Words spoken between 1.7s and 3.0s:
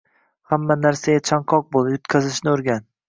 bo‘l, yutqazishni o‘rgan